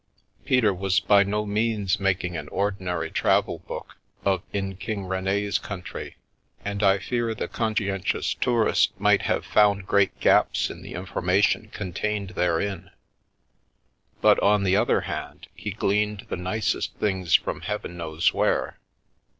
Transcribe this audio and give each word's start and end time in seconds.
Peter 0.45 0.73
was 0.73 0.99
by 0.99 1.21
no 1.21 1.45
means 1.45 1.99
making 1.99 2.35
an 2.35 2.47
ordinary 2.49 3.11
travel 3.11 3.59
book 3.59 3.97
of" 4.25 4.41
In 4.51 4.75
King 4.75 5.05
Rent's 5.05 5.59
Country," 5.59 6.15
and 6.65 6.81
I 6.81 6.97
fear 6.97 7.35
the 7.35 7.47
con 7.47 7.75
scientious 7.75 8.33
tourist 8.39 8.99
might 8.99 9.21
have 9.21 9.45
found 9.45 9.85
great 9.85 10.19
gaps 10.19 10.71
in 10.71 10.81
the 10.81 10.95
information 10.95 11.69
contained 11.71 12.29
therein. 12.31 12.89
But, 14.21 14.39
on 14.41 14.63
the 14.63 14.75
other 14.75 15.01
hand, 15.01 15.49
he 15.53 15.69
gleaned 15.69 16.25
the 16.29 16.35
nicest 16.35 16.95
things 16.95 17.35
from 17.35 17.61
heaven 17.61 17.95
knows 17.95 18.33
where. 18.33 18.79